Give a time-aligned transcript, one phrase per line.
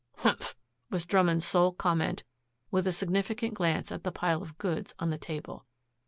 [0.17, 0.55] "Humph!"
[0.89, 2.23] was Drummond's sole comment
[2.71, 5.67] with a significant glance at the pile of goods on the table.